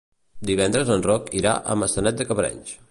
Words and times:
Divendres 0.49 0.89
en 0.95 1.05
Roc 1.09 1.31
irà 1.43 1.55
a 1.75 1.79
Maçanet 1.85 2.21
de 2.23 2.33
Cabrenys. 2.33 2.79